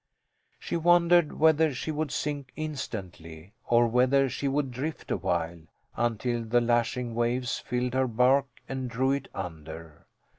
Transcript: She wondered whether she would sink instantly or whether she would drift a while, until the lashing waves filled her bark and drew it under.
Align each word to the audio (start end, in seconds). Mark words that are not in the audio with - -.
She 0.57 0.77
wondered 0.77 1.33
whether 1.39 1.75
she 1.75 1.91
would 1.91 2.09
sink 2.11 2.51
instantly 2.55 3.53
or 3.67 3.85
whether 3.85 4.29
she 4.29 4.47
would 4.47 4.71
drift 4.71 5.11
a 5.11 5.17
while, 5.17 5.59
until 5.95 6.43
the 6.43 6.59
lashing 6.59 7.13
waves 7.13 7.59
filled 7.59 7.93
her 7.93 8.07
bark 8.07 8.47
and 8.67 8.89
drew 8.89 9.11
it 9.11 9.27
under. 9.35 10.07